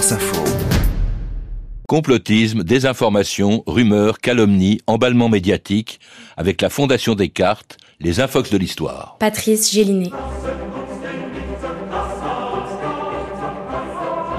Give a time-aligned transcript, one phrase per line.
[0.00, 0.44] France Info.
[1.86, 6.00] Complotisme, désinformation, rumeurs, calomnies, emballement médiatique,
[6.38, 9.16] avec la Fondation Descartes, les infox de l'histoire.
[9.18, 10.10] Patrice Gélinet.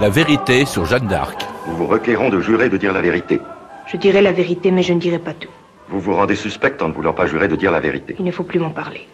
[0.02, 1.46] La vérité sur Jeanne d'Arc.
[1.68, 3.39] Nous vous requérons de jurer de dire la vérité.
[3.86, 5.52] Je dirai la vérité, mais je ne dirai pas tout.
[5.89, 8.16] Vous vous rendez suspect en ne voulant pas jurer de dire la vérité.
[8.18, 9.07] Il ne faut plus m'en parler.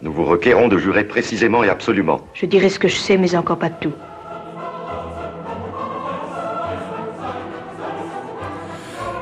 [0.00, 2.22] Nous vous requérons de jurer précisément et absolument.
[2.32, 3.92] Je dirai ce que je sais, mais encore pas tout.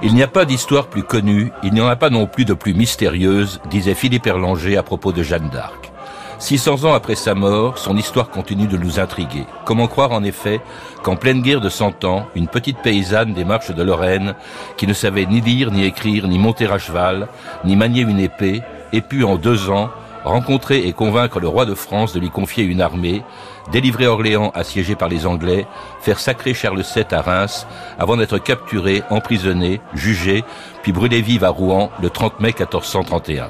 [0.04, 2.54] Il n'y a pas d'histoire plus connue, il n'y en a pas non plus de
[2.54, 5.92] plus mystérieuse, disait Philippe Erlanger à propos de Jeanne d'Arc.
[6.40, 9.46] 600 ans après sa mort, son histoire continue de nous intriguer.
[9.64, 10.60] Comment croire en effet
[11.04, 14.34] qu'en pleine guerre de Cent Ans, une petite paysanne des marches de Lorraine,
[14.76, 17.28] qui ne savait ni lire, ni écrire, ni monter à cheval,
[17.64, 18.60] ni manier une épée,
[18.92, 19.88] ait pu en deux ans
[20.24, 23.22] rencontrer et convaincre le roi de France de lui confier une armée,
[23.70, 25.66] délivrer Orléans assiégé par les Anglais,
[26.00, 27.66] faire sacrer Charles VII à Reims,
[27.98, 30.44] avant d'être capturé, emprisonné, jugé,
[30.82, 33.48] puis brûlé vive à Rouen le 30 mai 1431.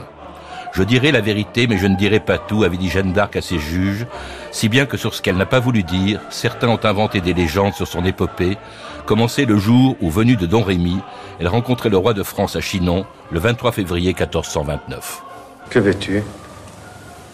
[0.73, 3.43] Je dirai la vérité, mais je ne dirai pas tout, avait dit Jeanne d'Arc à
[3.43, 4.07] ses juges,
[4.53, 7.75] si bien que sur ce qu'elle n'a pas voulu dire, certains ont inventé des légendes
[7.75, 8.57] sur son épopée,
[9.05, 10.97] commencé le jour où, venue de Don Rémy,
[11.41, 15.23] elle rencontrait le roi de France à Chinon, le 23 février 1429.
[15.69, 16.23] Que veux-tu?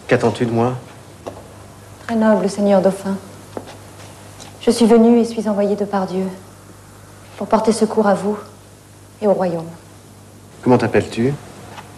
[0.09, 0.73] Qu'attends-tu de moi?
[2.07, 3.15] Très noble Seigneur Dauphin,
[4.59, 6.25] je suis venu et suis envoyé de par Dieu
[7.37, 8.35] pour porter secours à vous
[9.21, 9.67] et au royaume.
[10.63, 11.31] Comment t'appelles-tu?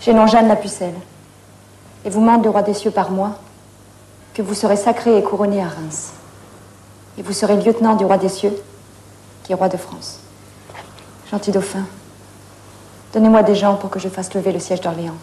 [0.01, 0.95] J'ai nom Jeanne la Pucelle
[2.03, 3.37] et vous mande le roi des cieux par moi
[4.33, 6.11] que vous serez sacré et couronné à Reims.
[7.17, 8.53] Et vous serez lieutenant du roi des cieux,
[9.45, 10.19] qui est roi de France.
[11.31, 11.85] Gentil dauphin,
[13.13, 15.17] donnez-moi des gens pour que je fasse lever le siège d'Orléans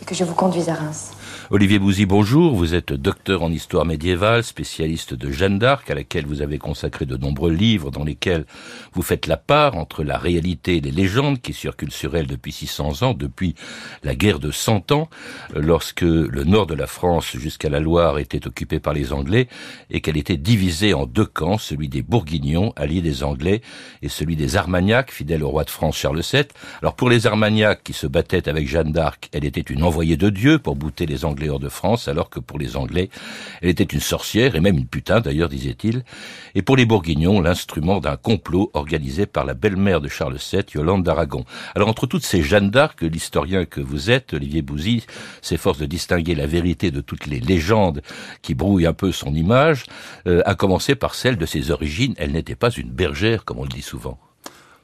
[0.00, 1.10] et que je vous conduise à Reims.
[1.54, 2.54] Olivier Bouzy, bonjour.
[2.54, 7.04] Vous êtes docteur en histoire médiévale, spécialiste de Jeanne d'Arc, à laquelle vous avez consacré
[7.04, 8.46] de nombreux livres dans lesquels
[8.94, 12.52] vous faites la part entre la réalité et les légendes qui circulent sur elle depuis
[12.52, 13.54] 600 ans, depuis
[14.02, 15.10] la guerre de Cent Ans,
[15.54, 19.46] lorsque le nord de la France jusqu'à la Loire était occupé par les Anglais
[19.90, 23.60] et qu'elle était divisée en deux camps, celui des Bourguignons, alliés des Anglais,
[24.00, 26.44] et celui des Armagnacs, fidèles au roi de France Charles VII.
[26.80, 30.30] Alors pour les Armagnacs qui se battaient avec Jeanne d'Arc, elle était une envoyée de
[30.30, 33.10] Dieu pour bouter les Anglais de France, alors que pour les Anglais,
[33.60, 36.04] elle était une sorcière, et même une putain d'ailleurs, disait-il,
[36.54, 41.02] et pour les Bourguignons, l'instrument d'un complot organisé par la belle-mère de Charles VII, Yolande
[41.02, 41.44] d'Aragon.
[41.74, 45.04] Alors entre toutes ces Jeanne d'Arc, l'historien que vous êtes, Olivier Bouzy,
[45.40, 48.02] s'efforce de distinguer la vérité de toutes les légendes
[48.42, 49.84] qui brouillent un peu son image,
[50.26, 52.14] euh, à commencer par celle de ses origines.
[52.16, 54.18] Elle n'était pas une bergère, comme on le dit souvent.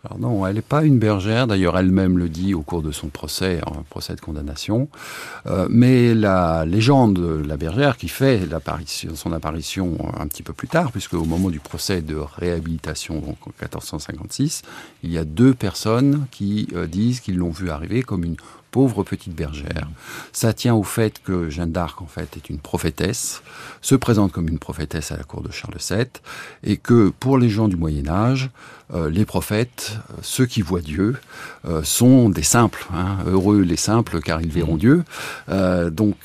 [0.04, 3.08] Alors non, elle n'est pas une bergère, d'ailleurs elle-même le dit au cours de son
[3.08, 4.88] procès, un procès de condamnation,
[5.46, 8.42] euh, mais la légende de la bergère qui fait
[9.14, 13.38] son apparition un petit peu plus tard, puisque au moment du procès de réhabilitation, donc
[13.44, 14.62] en 1456,
[15.02, 18.36] il y a deux personnes qui euh, disent qu'ils l'ont vue arriver comme une
[18.78, 19.88] pauvre petite bergère.
[20.32, 23.42] Ça tient au fait que Jeanne d'Arc, en fait, est une prophétesse,
[23.80, 26.06] se présente comme une prophétesse à la cour de Charles VII,
[26.62, 28.50] et que pour les gens du Moyen Âge,
[28.94, 31.16] euh, les prophètes, euh, ceux qui voient Dieu,
[31.66, 32.86] euh, sont des simples.
[32.94, 33.18] Hein.
[33.26, 35.04] heureux les simples, car ils verront Dieu.
[35.90, 36.16] donc,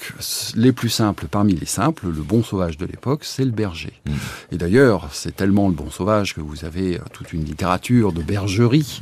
[0.55, 3.93] les plus simples parmi les simples, le bon sauvage de l'époque, c'est le berger.
[4.05, 4.11] Mmh.
[4.51, 9.01] Et d'ailleurs, c'est tellement le bon sauvage que vous avez toute une littérature de bergerie.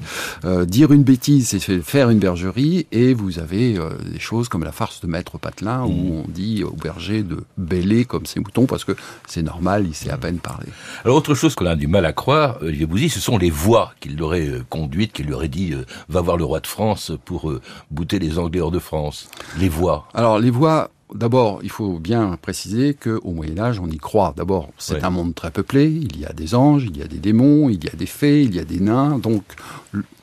[0.66, 5.02] dire une bêtise, c'est faire une bergerie, et vous avez des choses comme la farce
[5.02, 6.12] de Maître Patelin, où mmh.
[6.12, 8.94] on dit au berger de bêler comme ses moutons, parce que
[9.28, 10.68] c'est normal, il sait à peine parler.
[11.03, 13.94] Alors, autre chose qu'on a du mal à croire, Olivier Bouzy, ce sont les voix
[14.00, 17.12] qu'il l'aurait euh, conduite, qu'il lui aurait dit euh, va voir le roi de France
[17.25, 19.30] pour euh, bouter les Anglais hors de France.
[19.57, 20.07] Les voix.
[20.13, 24.34] Alors les voix, D'abord, il faut bien préciser qu'au Moyen Âge, on y croit.
[24.36, 25.88] D'abord, c'est un monde très peuplé.
[25.88, 28.44] Il y a des anges, il y a des démons, il y a des fées,
[28.44, 29.20] il y a des nains.
[29.20, 29.44] Donc,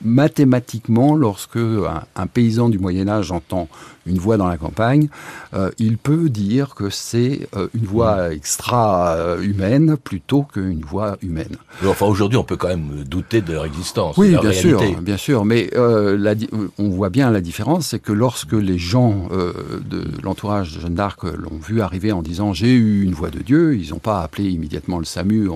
[0.03, 3.67] mathématiquement, lorsque un, paysan du Moyen Âge entend
[4.05, 5.09] une voix dans la campagne,
[5.53, 11.57] euh, il peut dire que c'est euh, une voix extra-humaine plutôt qu'une voix humaine.
[11.85, 14.17] enfin, aujourd'hui, on peut quand même douter de leur existence.
[14.17, 15.45] Oui, bien sûr, bien sûr.
[15.45, 16.35] Mais euh,
[16.79, 21.23] on voit bien la différence, c'est que lorsque les gens de l'entourage de Jeanne d'Arc
[21.23, 24.49] l'ont vu arriver en disant j'ai eu une voix de Dieu, ils n'ont pas appelé
[24.49, 25.49] immédiatement le SAMU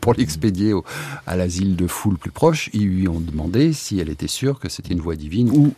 [0.00, 0.74] pour l'expédier
[1.26, 2.68] à l'asile de foule plus proche.
[2.72, 5.74] Ils lui ont demandé si elle était sûre que c'était une voix divine ou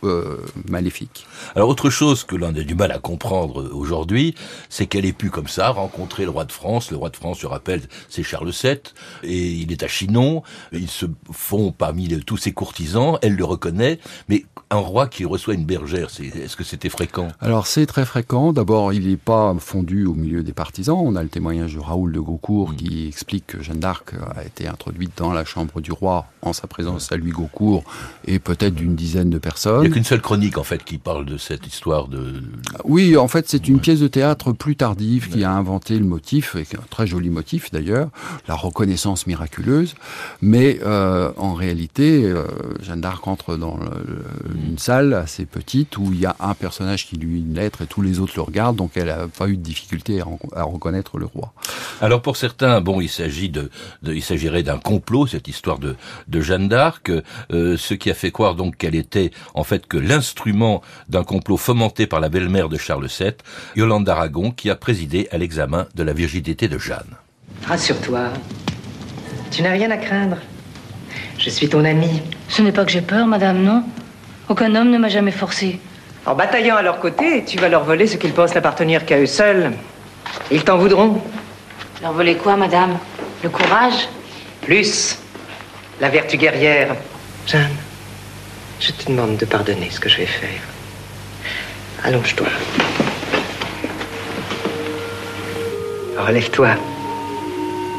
[0.67, 1.27] maléfique.
[1.55, 4.35] Alors autre chose que l'on a du mal à comprendre aujourd'hui,
[4.69, 6.91] c'est qu'elle ait pu comme ça rencontrer le roi de France.
[6.91, 8.79] Le roi de France, je rappelle, c'est Charles VII,
[9.23, 10.43] et il est à Chinon.
[10.71, 13.99] Ils se font parmi tous ses courtisans, elle le reconnaît,
[14.29, 17.29] mais un roi qui reçoit une bergère, est-ce que c'était fréquent?
[17.39, 20.97] Alors c'est très fréquent D'abord, il n'est pas fondu au milieu des partisans.
[20.99, 24.67] On a le témoignage de Raoul de Gaucourt qui explique que Jeanne d'Arc a été
[24.67, 27.83] introduite dans la chambre du roi en sa présence à lui Gaucourt
[28.25, 29.83] et peut-être d'une dizaine de personnes.
[29.83, 32.41] Il n'y a qu'une seule chronique en fait qui parle de cette histoire de.
[32.83, 36.55] Oui, en fait, c'est une pièce de théâtre plus tardive qui a inventé le motif,
[36.55, 38.09] et un très joli motif d'ailleurs,
[38.47, 39.95] la reconnaissance miraculeuse.
[40.41, 42.45] Mais euh, en réalité, euh,
[42.81, 44.23] Jeanne d'Arc entre dans le,
[44.67, 47.87] une salle assez petite où il y a un personnage qui lui une lettre et
[47.87, 51.25] tous les autres le donc elle n'a pas eu de difficulté à, à, reconnaître le
[51.25, 51.53] roi.
[52.01, 53.69] Alors pour certains, bon, il s'agit de,
[54.03, 55.95] de, il s'agirait d'un complot, cette histoire de,
[56.27, 57.11] de Jeanne d'Arc,
[57.51, 61.57] euh, ce qui a fait croire donc qu'elle était en fait que l'instrument d'un complot
[61.57, 63.33] fomenté par la belle-mère de Charles VII,
[63.75, 67.15] Yolande d'Aragon, qui a présidé à l'examen de la virginité de Jeanne.
[67.65, 68.29] Rassure-toi,
[69.51, 70.37] tu n'as rien à craindre.
[71.37, 72.21] Je suis ton ami.
[72.49, 73.83] Ce n'est pas que j'ai peur, madame, non?
[74.49, 75.79] Aucun homme ne m'a jamais forcé.
[76.27, 79.25] En bataillant à leur côté, tu vas leur voler ce qu'ils pensent n'appartenir qu'à eux
[79.25, 79.71] seuls.
[80.51, 81.21] Ils t'en voudront.
[82.01, 82.97] Leur voler quoi, madame?
[83.43, 84.09] Le courage?
[84.61, 85.17] Plus,
[86.01, 86.97] la vertu guerrière.
[87.47, 87.77] Jeanne,
[88.81, 90.61] je te demande de pardonner ce que je vais faire.
[92.03, 92.47] Allonge-toi.
[96.17, 96.71] Relève-toi.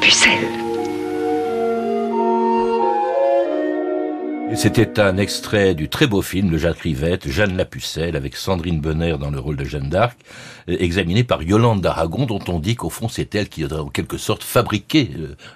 [0.02, 0.68] Pucelle.
[4.55, 8.81] C'était un extrait du très beau film de Jacques Rivette, Jeanne la Pucelle, avec Sandrine
[8.81, 10.19] Bonner dans le rôle de Jeanne d'Arc,
[10.67, 14.19] examiné par Yolande d'Aragon, dont on dit qu'au fond c'est elle qui a en quelque
[14.19, 15.11] sorte fabriqué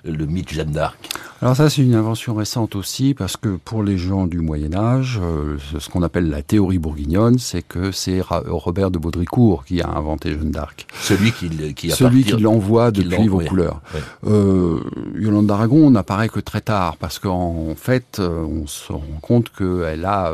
[0.04, 0.96] le mythe Jeanne d'Arc.
[1.40, 5.20] Alors ça c'est une invention récente aussi, parce que pour les gens du Moyen Âge,
[5.78, 10.30] ce qu'on appelle la théorie bourguignonne, c'est que c'est Robert de Baudricourt qui a inventé
[10.30, 10.86] Jeanne d'Arc.
[11.00, 13.80] Celui qui, qui Celui qui l'envoie depuis vos couleurs.
[13.94, 14.30] Ouais.
[14.30, 14.80] Euh,
[15.18, 20.32] Yolande d'Aragon n'apparaît que très tard, parce qu'en fait, on se rend compte qu'elle a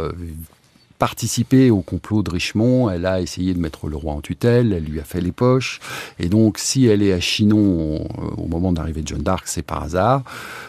[0.99, 4.85] participé au complot de Richemont, elle a essayé de mettre le roi en tutelle, elle
[4.85, 5.81] lui a fait les poches,
[6.19, 8.07] et donc si elle est à Chinon
[8.37, 10.23] au, au moment d'arrivée de Jeanne d'Arc, c'est par hasard,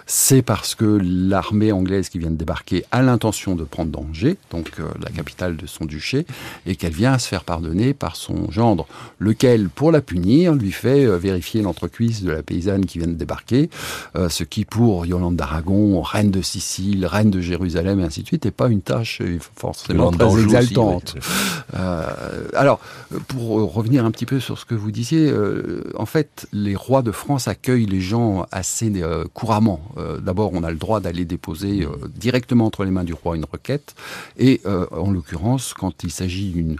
[0.06, 4.72] c'est parce que l'armée anglaise qui vient de débarquer a l'intention de prendre Angers, donc
[4.80, 6.26] euh, la capitale de son duché,
[6.66, 8.88] et qu'elle vient à se faire pardonner par son gendre,
[9.20, 13.14] lequel, pour la punir, lui fait euh, vérifier l'entrecuisse de la paysanne qui vient de
[13.14, 13.70] débarquer,
[14.16, 18.28] euh, ce qui pour Yolande d'Aragon, reine de Sicile, reine de Jérusalem, et ainsi de
[18.28, 19.22] suite, n'est pas une tâche
[19.56, 21.16] forcément très exaltante.
[21.18, 21.80] Aussi, oui.
[21.80, 22.80] euh, alors,
[23.27, 27.01] pour revenir un petit peu sur ce que vous disiez, euh, en fait, les rois
[27.01, 29.81] de France accueillent les gens assez euh, couramment.
[30.21, 33.95] D'abord, on a le droit d'aller déposer directement entre les mains du roi une requête,
[34.38, 36.77] et en l'occurrence, quand il s'agit d'une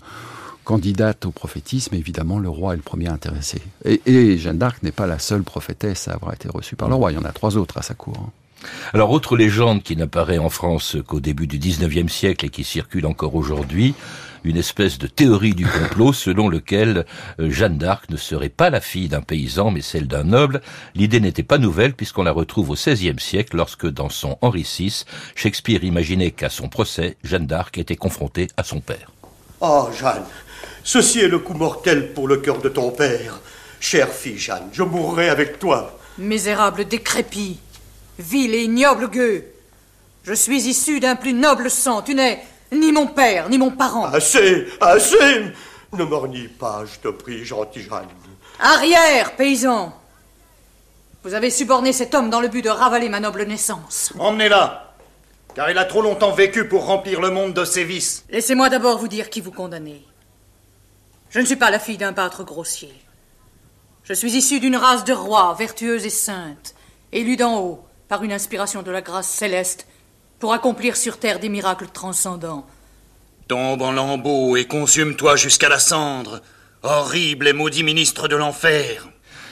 [0.64, 3.62] candidate au prophétisme, évidemment, le roi est le premier intéressé.
[3.86, 6.96] Et, et Jeanne d'Arc n'est pas la seule prophétesse à avoir été reçue par le
[6.96, 7.12] roi.
[7.12, 8.30] Il y en a trois autres à sa cour.
[8.94, 13.06] Alors, autre légende qui n'apparaît en France qu'au début du 19e siècle et qui circule
[13.06, 13.94] encore aujourd'hui,
[14.44, 17.06] une espèce de théorie du complot selon lequel
[17.40, 20.62] Jeanne d'Arc ne serait pas la fille d'un paysan mais celle d'un noble.
[20.96, 25.06] L'idée n'était pas nouvelle puisqu'on la retrouve au XVIe siècle lorsque dans son Henri VI,
[25.36, 29.12] Shakespeare imaginait qu'à son procès, Jeanne d'Arc était confrontée à son père.
[29.62, 30.24] Oh Jeanne,
[30.84, 33.42] ceci est le coup mortel pour le cœur de ton père.
[33.80, 35.98] Chère fille Jeanne, je mourrai avec toi.
[36.18, 37.60] Misérable décrépit,
[38.20, 39.46] vil et ignoble gueux,
[40.24, 42.02] je suis issu d'un plus noble sang.
[42.02, 44.06] Tu n'es ni mon père, ni mon parent.
[44.06, 45.18] Assez, assez
[45.94, 48.08] Ne m'ornis pas, je te prie, gentil Jeanne.
[48.60, 49.94] Arrière, paysan
[51.24, 54.14] Vous avez suborné cet homme dans le but de ravaler ma noble naissance.
[54.20, 54.94] Emmenez-la,
[55.56, 58.24] car il a trop longtemps vécu pour remplir le monde de ses vices.
[58.30, 60.06] Laissez-moi d'abord vous dire qui vous condamnez.
[61.30, 62.94] Je ne suis pas la fille d'un pâtre grossier.
[64.04, 66.76] Je suis issue d'une race de rois, vertueuse et sainte,
[67.12, 69.88] élue d'en haut, par une inspiration de la grâce céleste,
[70.40, 72.66] pour accomplir sur terre des miracles transcendants.
[73.48, 76.42] Tombe en lambeaux et consume-toi jusqu'à la cendre,
[76.84, 79.08] horrible et maudit ministre de l'enfer.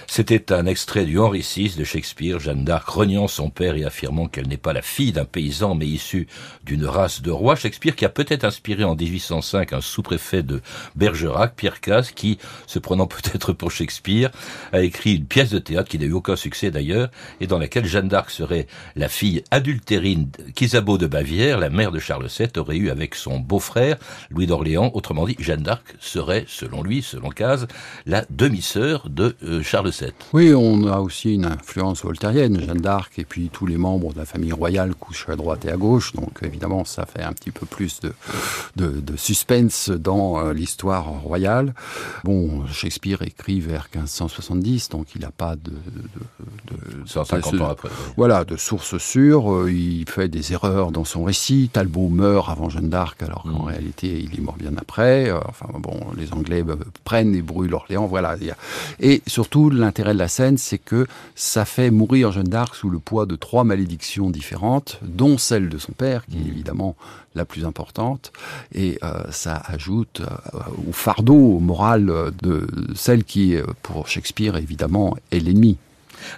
[0.10, 4.28] C'était un extrait du Henri VI de Shakespeare, Jeanne d'Arc reniant son père et affirmant
[4.28, 6.28] qu'elle n'est pas la fille d'un paysan mais issue
[6.66, 7.56] d'une race de rois.
[7.56, 10.62] Shakespeare qui a peut-être inspiré en 1805 un sous-préfet de
[10.96, 14.32] Bergerac, Pierre Casse, qui, se prenant peut-être pour Shakespeare,
[14.72, 17.10] a écrit une pièce de théâtre qui n'a eu aucun succès d'ailleurs
[17.42, 22.00] et dans laquelle Jeanne d'Arc serait la fille adultérine qu'Isabeau de Bavière, la mère de
[22.00, 23.98] Charles VII, aurait eu avec son beau-frère
[24.30, 24.90] Louis d'Orléans.
[24.94, 27.68] Autrement dit, Jeanne d'Arc serait, selon lui, selon Case,
[28.06, 29.92] la demi-sœur de euh, Charles.
[30.34, 34.20] Oui, on a aussi une influence voltairienne, Jeanne d'Arc, et puis tous les membres de
[34.20, 37.52] la famille royale couchent à droite et à gauche, donc évidemment ça fait un petit
[37.52, 38.14] peu plus de,
[38.76, 41.74] de, de suspense dans euh, l'histoire royale.
[42.24, 45.72] Bon, Shakespeare écrit vers 1570, donc il n'a pas de...
[45.72, 47.90] de, de 150 ans après.
[47.90, 48.14] Oui.
[48.18, 52.70] Voilà, de sources sûres, euh, il fait des erreurs dans son récit, Talbot meurt avant
[52.70, 53.68] Jeanne d'Arc, alors qu'en mmh.
[53.68, 56.64] réalité il est mort bien après, euh, enfin bon, les Anglais
[57.04, 58.36] prennent et brûlent Orléans, voilà.
[59.00, 63.00] Et surtout, l'intérêt de la scène, c'est que ça fait mourir Jeanne d'Arc sous le
[63.00, 66.96] poids de trois malédictions différentes, dont celle de son père, qui est évidemment
[67.36, 68.32] la plus importante,
[68.74, 75.40] et euh, ça ajoute euh, au fardeau moral de celle qui, pour Shakespeare, évidemment, est
[75.40, 75.78] l'ennemi.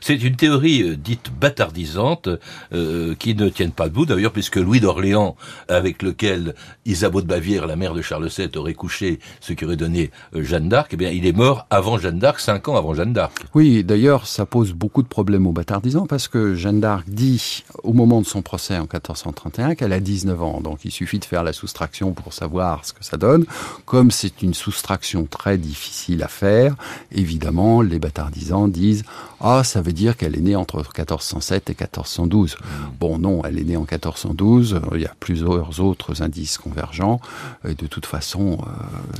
[0.01, 2.29] C'est une théorie euh, dite bâtardisante
[2.73, 5.35] euh, qui ne tienne pas debout d'ailleurs puisque Louis d'Orléans,
[5.67, 6.55] avec lequel
[6.85, 10.43] Isabeau de Bavière, la mère de Charles VII, aurait couché, ce qui aurait donné euh,
[10.43, 13.45] Jeanne d'Arc, eh bien il est mort avant Jeanne d'Arc, cinq ans avant Jeanne d'Arc.
[13.53, 17.93] Oui, d'ailleurs ça pose beaucoup de problèmes aux bâtardisants parce que Jeanne d'Arc dit au
[17.93, 21.43] moment de son procès en 1431 qu'elle a 19 ans, donc il suffit de faire
[21.43, 23.45] la soustraction pour savoir ce que ça donne.
[23.85, 26.75] Comme c'est une soustraction très difficile à faire,
[27.11, 29.03] évidemment les bâtardisants disent
[29.41, 32.57] ah ça veut dire qu'elle est née entre 1407 et 1412.
[32.99, 34.81] Bon, non, elle est née en 1412.
[34.95, 37.21] Il y a plusieurs autres indices convergents.
[37.67, 38.57] Et de toute façon,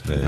[0.10, 0.22] euh, ouais.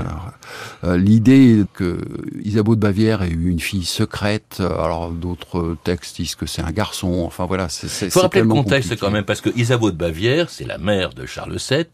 [0.84, 1.98] euh, l'idée que
[2.44, 6.70] Isabeau de Bavière ait eu une fille secrète, alors d'autres textes disent que c'est un
[6.70, 7.24] garçon.
[7.26, 8.06] Enfin voilà, c'est.
[8.06, 9.06] Il faut rappeler le contexte compliqué.
[9.06, 11.86] quand même, parce que Isabeau de Bavière, c'est la mère de Charles VII,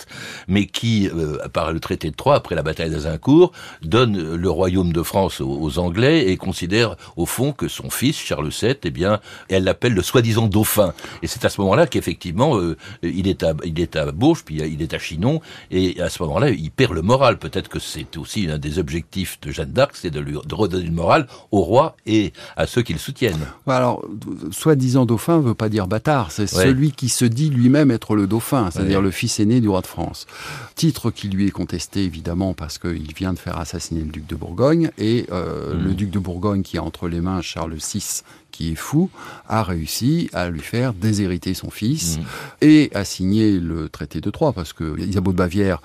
[0.49, 4.93] mais qui, euh, par le traité de Troyes, après la bataille d'Azincourt, donne le royaume
[4.93, 8.91] de France aux, aux Anglais et considère au fond que son fils Charles VII, eh
[8.91, 10.93] bien, elle l'appelle le soi-disant dauphin.
[11.23, 14.57] Et c'est à ce moment-là qu'effectivement, euh, il est à, il est à Bourges, puis
[14.57, 17.39] il est à Chinon, et à ce moment-là, il perd le moral.
[17.39, 20.85] Peut-être que c'est aussi un des objectifs de Jeanne d'Arc, c'est de lui de redonner
[20.85, 23.47] le moral au roi et à ceux qui le soutiennent.
[23.67, 24.05] Alors,
[24.51, 26.33] soi-disant dauphin veut pas dire bâtard.
[26.33, 26.65] C'est ouais.
[26.65, 29.05] celui qui se dit lui-même être le dauphin, c'est-à-dire ouais.
[29.05, 30.27] le fils aîné du roi de France.
[30.75, 34.37] Titre qui lui est contesté évidemment parce qu'il vient de faire assassiner le duc de
[34.37, 35.85] Bourgogne et euh, mmh.
[35.85, 39.11] le duc de Bourgogne qui a entre les mains Charles VI gifts qui est fou,
[39.49, 42.23] a réussi à lui faire déshériter son fils mmh.
[42.63, 45.81] et à signer le traité de Troyes, parce que Isabeau de Bavière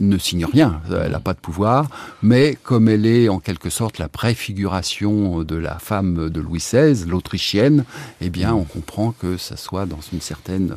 [0.00, 1.88] ne signe rien, elle n'a pas de pouvoir,
[2.22, 7.06] mais comme elle est en quelque sorte la préfiguration de la femme de Louis XVI,
[7.06, 7.84] l'autrichienne,
[8.20, 10.74] eh bien on comprend que ça soit dans une certaine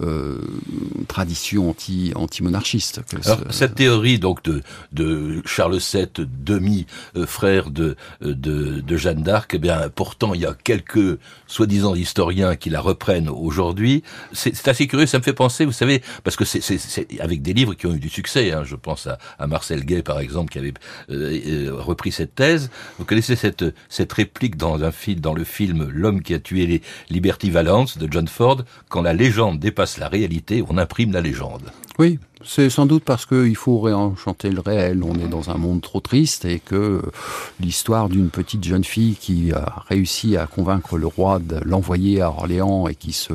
[0.00, 0.38] euh,
[1.08, 3.00] tradition anti, anti-monarchiste.
[3.24, 9.58] Alors, cette théorie donc de, de Charles VII, demi-frère de, de, de Jeanne d'Arc, eh
[9.58, 14.04] bien pourtant il y a quelques soi-disant historiens qui la reprennent aujourd'hui.
[14.32, 17.74] C'est assez curieux, ça me fait penser, vous savez, parce que c'est avec des livres
[17.74, 18.52] qui ont eu du succès.
[18.52, 20.74] Hein, je pense à, Marcel Gay, par exemple, qui avait
[21.10, 22.70] euh, repris cette thèse.
[23.00, 26.66] Vous connaissez cette, cette réplique dans un film, dans le film L'homme qui a tué
[26.66, 28.62] les Liberty Valance de John Ford.
[28.88, 31.72] Quand la légende dépasse la réalité, on imprime la légende.
[31.98, 35.02] Oui, c'est sans doute parce qu'il faut réenchanter le réel.
[35.02, 37.02] On est dans un monde trop triste et que
[37.60, 42.30] l'histoire d'une petite jeune fille qui a réussi à convaincre le roi de l'envoyer à
[42.30, 43.34] Orléans et qui se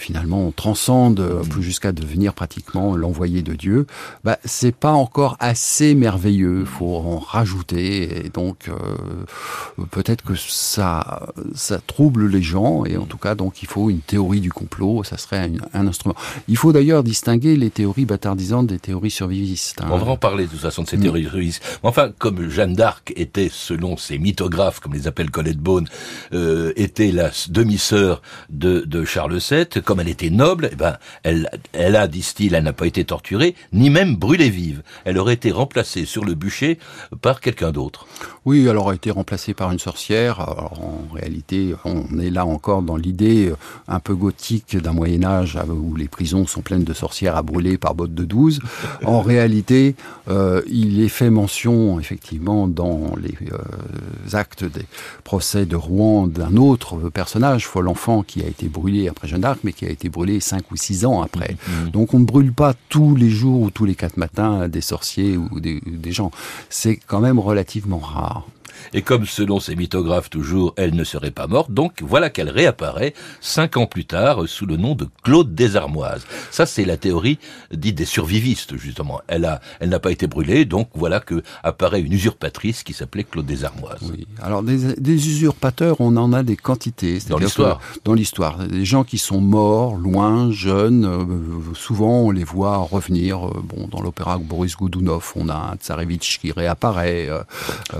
[0.00, 1.60] finalement on transcende mmh.
[1.60, 3.86] jusqu'à devenir pratiquement l'envoyé de Dieu,
[4.24, 6.64] bah, c'est pas encore assez merveilleux.
[6.64, 13.04] faut en rajouter et donc euh, peut-être que ça ça trouble les gens et en
[13.04, 15.04] tout cas donc il faut une théorie du complot.
[15.04, 16.14] Ça serait un, un instrument.
[16.48, 19.80] Il faut d'ailleurs distinguer les théories bâtardisantes des théories survivistes.
[19.82, 19.88] Hein.
[19.90, 21.02] On va en parler de toute façon de ces mmh.
[21.02, 21.78] théories survivistes.
[21.82, 25.88] Enfin, comme Jeanne d'Arc était, selon ses mythographes, comme les appelle Colette Beaune,
[26.32, 31.50] euh, était la demi-sœur de, de Charles VII comme elle était noble, eh ben, elle,
[31.72, 34.84] elle a, disent-ils, elle n'a pas été torturée, ni même brûlée vive.
[35.04, 36.78] Elle aurait été remplacée sur le bûcher
[37.22, 38.06] par quelqu'un d'autre.
[38.44, 40.38] Oui, elle aurait été remplacée par une sorcière.
[40.40, 43.52] Alors, en réalité, on est là encore dans l'idée
[43.88, 47.76] un peu gothique d'un Moyen Âge où les prisons sont pleines de sorcières à brûler
[47.76, 48.60] par botte de douze.
[49.04, 49.96] En réalité,
[50.28, 54.86] euh, il est fait mention, effectivement, dans les euh, actes des
[55.24, 59.72] procès de Rouen d'un autre personnage, Follenfant, qui a été brûlé après Jeanne d'Arc, mais
[59.72, 61.54] qui a été brûlé cinq ou six ans après.
[61.54, 61.90] Mmh.
[61.90, 65.36] Donc on ne brûle pas tous les jours ou tous les quatre matins des sorciers
[65.36, 66.30] ou des, des gens.
[66.68, 68.46] C'est quand même relativement rare.
[68.92, 73.14] Et comme selon ces mythographes toujours, elle ne serait pas morte, donc voilà qu'elle réapparaît
[73.40, 76.26] cinq ans plus tard sous le nom de Claude Desarmoises.
[76.50, 77.38] Ça, c'est la théorie
[77.72, 79.20] dite des survivistes, justement.
[79.28, 83.24] Elle a, elle n'a pas été brûlée, donc voilà que apparaît une usurpatrice qui s'appelait
[83.24, 84.10] Claude Desarmoises.
[84.10, 84.26] Oui.
[84.42, 87.18] Alors des, des, usurpateurs, on en a des quantités.
[87.28, 87.80] Dans l'histoire.
[88.04, 91.04] Dans l'histoire, des gens qui sont morts, loin, jeunes.
[91.04, 93.46] Euh, souvent, on les voit revenir.
[93.46, 97.28] Euh, bon, dans l'opéra Boris Goudounov, on a un Tsarevitch qui réapparaît.
[97.28, 97.42] Euh,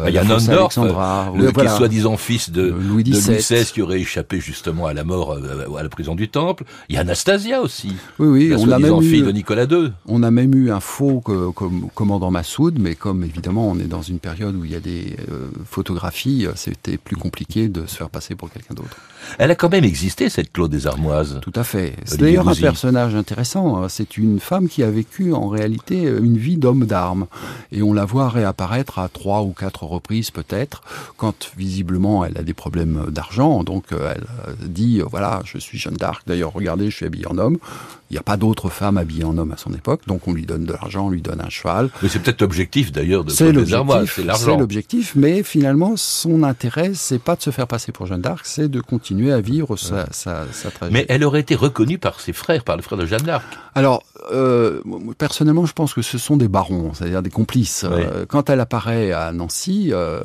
[0.08, 0.24] il y a
[0.62, 1.68] Alexandra, le, voilà.
[1.70, 3.26] qui est soi-disant fils de Louis de XVII.
[3.34, 6.64] Louis XVI qui aurait échappé justement à la mort euh, à la prison du Temple.
[6.88, 7.92] Il y a Anastasia aussi.
[8.18, 9.92] Oui, oui, la on a même fille eu- de Nicolas II.
[10.06, 13.84] On a même eu un faux co- com- commandant Massoud, mais comme évidemment on est
[13.88, 17.86] dans une période où il y a des euh, photographies, euh, c'était plus compliqué de
[17.86, 18.96] se faire passer pour quelqu'un d'autre.
[19.38, 21.38] Elle a quand même existé cette Claude des Armoises.
[21.42, 21.94] Tout à fait.
[22.04, 23.82] C'est d'ailleurs un personnage intéressant.
[23.82, 23.88] hein.
[23.88, 27.26] C'est une femme qui a vécu en réalité euh, une vie d'homme d'armes.
[27.72, 30.49] Et on la voit réapparaître à trois ou quatre reprises peut-être,
[31.16, 33.62] quand visiblement elle a des problèmes d'argent.
[33.64, 36.22] Donc euh, elle euh, dit, euh, voilà, je suis Jeanne d'Arc.
[36.26, 37.58] D'ailleurs, regardez, je suis habillée en homme.
[38.10, 40.02] Il n'y a pas d'autres femmes habillées en homme à son époque.
[40.08, 41.90] Donc on lui donne de l'argent, on lui donne un cheval.
[42.02, 47.20] Mais c'est peut-être l'objectif d'ailleurs de C'est l'objectif, c'est l'objectif, mais finalement, son intérêt, c'est
[47.20, 50.44] pas de se faire passer pour Jeanne d'Arc, c'est de continuer à vivre sa, sa,
[50.52, 50.98] sa tragédie.
[50.98, 53.44] Mais elle aurait été reconnue par ses frères, par le frère de Jeanne d'Arc.
[53.76, 54.02] Alors,
[54.32, 54.80] euh,
[55.16, 57.84] personnellement, je pense que ce sont des barons, c'est-à-dire des complices.
[57.88, 60.20] Euh, quand elle apparaît à Nancy, euh,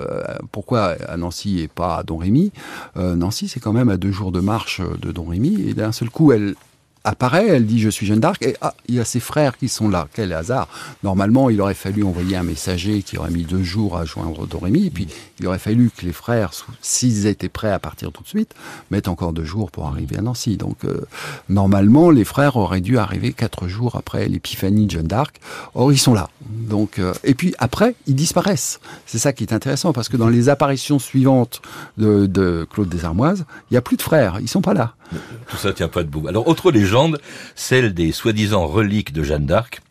[0.52, 2.52] pourquoi à Nancy et pas à Don Rémy?
[2.96, 6.10] Nancy, c'est quand même à deux jours de marche de Don Rémy, et d'un seul
[6.10, 6.56] coup, elle
[7.06, 9.70] apparaît, elle dit je suis Jeanne d'Arc, et ah, il y a ses frères qui
[9.70, 10.08] sont là.
[10.14, 10.68] Quel hasard
[11.04, 14.60] Normalement, il aurait fallu envoyer un messager qui aurait mis deux jours à joindre Don
[14.60, 15.08] Rémy, et puis
[15.40, 16.52] il aurait fallu que les frères,
[16.82, 18.54] s'ils étaient prêts à partir tout de suite,
[18.90, 20.58] mettent encore deux jours pour arriver à Nancy.
[20.58, 21.02] Donc, euh,
[21.50, 25.40] normalement, les frères auraient dû arriver quatre jours après l'épiphanie de Jeanne d'Arc.
[25.74, 26.30] Or, ils sont là.
[26.50, 28.80] Donc, euh, et puis après, ils disparaissent.
[29.06, 31.62] C'est ça qui est intéressant, parce que dans les apparitions suivantes
[31.98, 34.40] de, de Claude des Armoises, il n'y a plus de frères.
[34.40, 34.96] Ils sont pas là.
[35.50, 36.28] Tout ça tient pas debout.
[36.28, 37.20] Alors, autre légende,
[37.56, 39.82] celle des soi-disant reliques de Jeanne d'Arc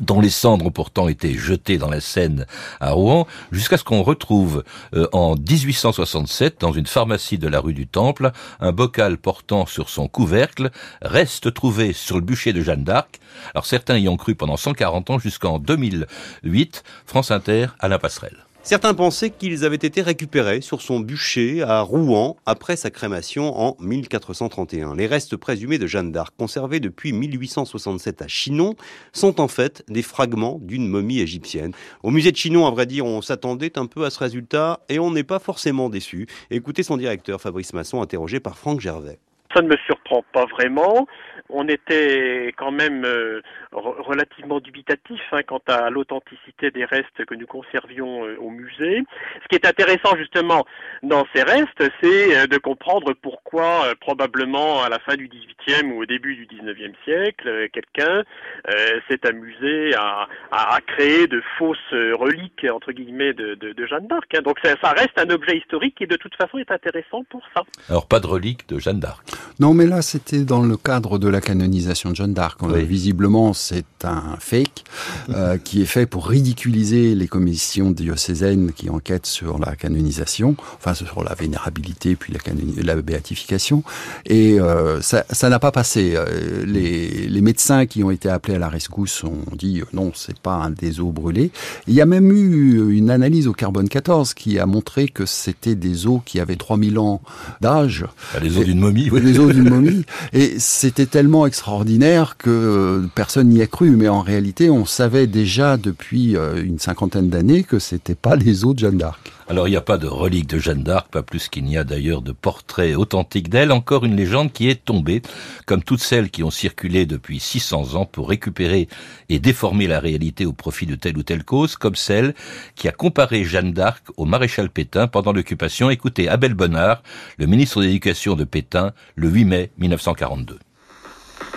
[0.00, 2.46] dont les cendres ont pourtant été jetées dans la Seine
[2.80, 4.64] à Rouen, jusqu'à ce qu'on retrouve
[4.94, 9.88] euh, en 1867, dans une pharmacie de la rue du Temple, un bocal portant sur
[9.88, 10.70] son couvercle,
[11.02, 13.20] reste trouvé sur le bûcher de Jeanne d'Arc.
[13.54, 16.84] Alors certains y ont cru pendant 140 ans jusqu'en 2008.
[17.06, 18.47] France Inter, Alain Passerelle.
[18.68, 23.74] Certains pensaient qu'ils avaient été récupérés sur son bûcher à Rouen après sa crémation en
[23.80, 24.94] 1431.
[24.94, 28.74] Les restes présumés de Jeanne d'Arc, conservés depuis 1867 à Chinon,
[29.14, 31.72] sont en fait des fragments d'une momie égyptienne.
[32.02, 34.98] Au musée de Chinon, à vrai dire, on s'attendait un peu à ce résultat et
[34.98, 36.26] on n'est pas forcément déçu.
[36.50, 39.18] Écoutez son directeur, Fabrice Masson, interrogé par Franck Gervais.
[39.54, 41.06] Ça ne me surprend pas vraiment.
[41.50, 43.40] On était quand même euh,
[43.72, 49.02] re- relativement dubitatif hein, quant à l'authenticité des restes que nous conservions euh, au musée.
[49.42, 50.64] Ce qui est intéressant justement
[51.02, 55.92] dans ces restes, c'est euh, de comprendre pourquoi euh, probablement à la fin du XVIIIe
[55.92, 58.22] ou au début du XIXe siècle, euh, quelqu'un
[58.70, 63.86] euh, s'est amusé à, à- à créer de fausses reliques entre guillemets de, de- de
[63.86, 64.34] Jeanne d'Arc.
[64.34, 64.42] hein.
[64.42, 67.62] Donc ça, ça reste un objet historique qui de toute façon est intéressant pour ça.
[67.88, 69.26] Alors pas de relique de Jeanne d'Arc.
[69.60, 72.60] Non, mais là, c'était dans le cadre de la canonisation de Jeanne d'Arc.
[72.62, 72.84] Oui.
[72.84, 74.84] Visiblement, c'est un fake
[75.30, 80.94] euh, qui est fait pour ridiculiser les commissions diocésaines qui enquêtent sur la canonisation, enfin
[80.94, 82.40] sur la vénérabilité puis la,
[82.82, 83.82] la béatification.
[84.26, 86.14] Et euh, ça ça n'a pas passé.
[86.16, 90.38] Euh, Les, les médecins qui ont été appelés à la rescousse ont dit non, c'est
[90.38, 91.50] pas un des os brûlés.
[91.86, 95.74] Il y a même eu une analyse au carbone 14 qui a montré que c'était
[95.74, 97.20] des os qui avaient 3000 ans
[97.60, 98.04] d'âge.
[98.34, 99.20] Ah, les os d'une momie, oui.
[99.20, 100.04] Les os d'une momie.
[100.32, 103.90] Et c'était tellement extraordinaire que euh, personne n'y a cru.
[103.90, 108.64] Mais en réalité, on savait déjà depuis euh, une cinquantaine d'années que c'était pas les
[108.64, 109.32] os de Jeanne d'Arc.
[109.50, 111.84] Alors il n'y a pas de relique de Jeanne d'Arc, pas plus qu'il n'y a
[111.84, 115.22] d'ailleurs de portrait authentique d'elle, encore une légende qui est tombée,
[115.64, 118.88] comme toutes celles qui ont circulé depuis 600 ans pour récupérer
[119.30, 122.34] et déformer la réalité au profit de telle ou telle cause, comme celle
[122.74, 125.88] qui a comparé Jeanne d'Arc au maréchal Pétain pendant l'occupation.
[125.88, 127.02] Écoutez Abel Bonnard,
[127.38, 130.58] le ministre de l'Éducation de Pétain, le 8 mai 1942.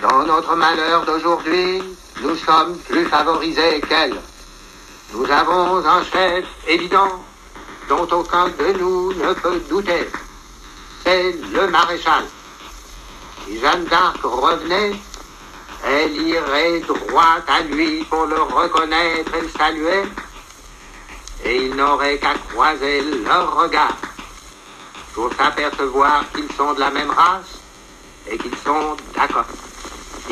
[0.01, 1.83] Dans notre malheur d'aujourd'hui,
[2.21, 4.15] nous sommes plus favorisés qu'elle.
[5.13, 7.23] Nous avons un chef évident
[7.89, 10.09] dont aucun de nous ne peut douter.
[11.03, 12.23] C'est le maréchal.
[13.45, 14.93] Si Jeanne d'Arc revenait,
[15.83, 20.03] elle irait droit à lui pour le reconnaître et le saluer,
[21.43, 23.97] et il n'aurait qu'à croiser leur regard
[25.13, 27.59] pour s'apercevoir qu'ils sont de la même race
[28.29, 29.45] et qu'ils sont d'accord.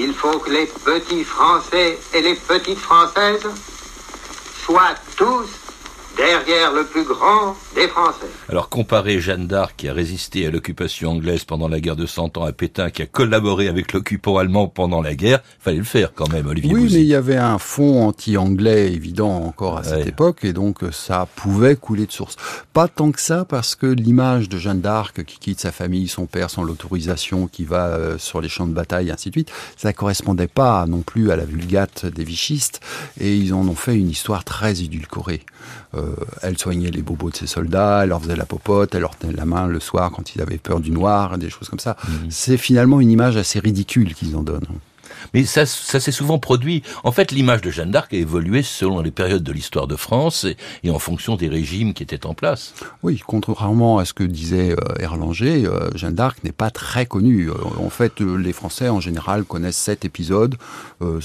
[0.01, 3.45] Il faut que les petits Français et les petites Françaises
[4.65, 5.58] soient tous
[6.19, 8.27] derrière le plus grand des Français.
[8.49, 12.35] Alors comparer Jeanne d'Arc qui a résisté à l'occupation anglaise pendant la guerre de Cent
[12.37, 16.13] Ans à Pétain qui a collaboré avec l'occupant allemand pendant la guerre, fallait le faire
[16.13, 16.95] quand même, Olivier Oui, Bouzy.
[16.95, 20.09] mais il y avait un fond anti-anglais évident encore à cette Ouais.
[20.09, 22.35] époque, et donc ça pouvait couler de source.
[22.73, 26.25] Pas tant que ça, parce que l'image de Jeanne d'Arc qui quitte sa famille, son
[26.25, 29.51] père sans l'autorisation, qui va euh, sur les champs de bataille, et ainsi de suite,
[29.77, 32.81] ça correspondait pas non plus à la vulgate des vichistes,
[33.21, 35.41] et ils en ont fait une histoire très édulcorée.
[35.95, 36.08] Euh,
[36.41, 39.33] elle soignait les bobos de ses soldats, elle leur faisait la popote, elle leur tenait
[39.33, 41.95] la main le soir quand ils avaient peur du noir, des choses comme ça.
[42.03, 42.11] Mmh.
[42.29, 44.67] C'est finalement une image assez ridicule qu'ils en donnent.
[45.33, 46.83] Mais ça, ça s'est souvent produit.
[47.03, 50.45] En fait, l'image de Jeanne d'Arc a évolué selon les périodes de l'histoire de France
[50.83, 52.73] et, en fonction des régimes qui étaient en place.
[53.03, 57.49] Oui, contrairement à ce que disait euh, Erlanger, euh, Jeanne d'Arc n'est pas très connue.
[57.49, 60.55] Euh, en fait, les Français en général connaissent cet épisode.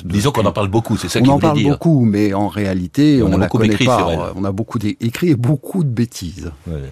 [0.04, 3.26] Disons qu'on en parle beaucoup, c'est ça On en parle beaucoup, mais en réalité, on,
[3.26, 4.32] on ne la connaît pas.
[4.36, 6.52] On a beaucoup écrit et beaucoup de bêtises.
[6.66, 6.82] Ouais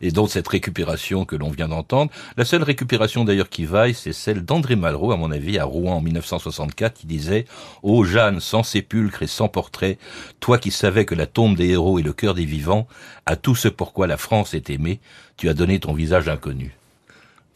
[0.00, 2.10] et donc cette récupération que l'on vient d'entendre.
[2.36, 5.96] La seule récupération d'ailleurs qui vaille, c'est celle d'André Malraux, à mon avis, à Rouen
[5.96, 7.44] en 1964, qui disait
[7.82, 9.98] «Ô Jeanne, sans sépulcre et sans portrait,
[10.40, 12.86] toi qui savais que la tombe des héros est le cœur des vivants,
[13.26, 15.00] à tout ce pourquoi la France est aimée,
[15.36, 16.74] tu as donné ton visage inconnu.»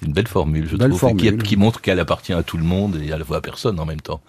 [0.01, 3.01] C'est une belle formule, je trouve, Qui, qui, montre qu'elle appartient à tout le monde
[3.01, 4.21] et à la voix à personne en même temps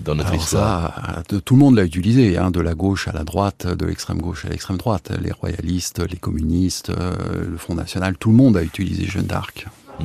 [0.00, 3.24] dans notre histoire ça, Tout le monde l'a utilisé, hein, de la gauche à la
[3.24, 5.12] droite, de l'extrême gauche à l'extrême droite.
[5.20, 7.14] Les royalistes, les communistes, euh,
[7.48, 9.66] le Front National, tout le monde a utilisé Jeanne d'Arc.
[9.98, 10.04] Hmm.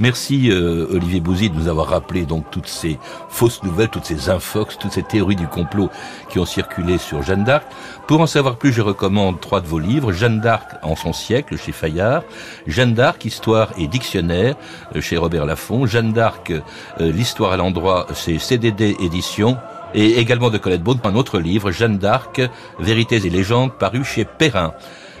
[0.00, 4.28] Merci euh, Olivier Bouzy de nous avoir rappelé donc toutes ces fausses nouvelles, toutes ces
[4.28, 5.88] infox, toutes ces théories du complot
[6.28, 7.64] qui ont circulé sur Jeanne d'Arc.
[8.06, 11.56] Pour en savoir plus, je recommande trois de vos livres Jeanne d'Arc en son siècle
[11.56, 12.22] chez Fayard,
[12.66, 14.56] Jeanne d'Arc histoire et dictionnaire
[14.94, 16.60] euh, chez Robert Laffont, Jeanne d'Arc euh,
[16.98, 19.56] l'histoire à l'endroit chez CDD édition
[19.94, 22.42] et également de Colette Beaune un autre livre Jeanne d'Arc
[22.78, 24.74] vérités et légendes paru chez Perrin.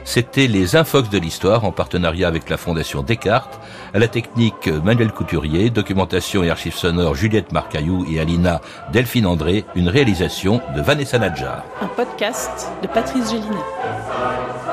[0.04, 3.58] C'était les Infox de l'histoire en partenariat avec la Fondation Descartes,
[3.94, 8.60] à la technique Manuel Couturier, documentation et archives sonores Juliette Marcaillou et Alina
[8.92, 11.64] Delphine André, une réalisation de Vanessa Nadjar.
[11.80, 14.63] Un podcast de Patrice Gélinet.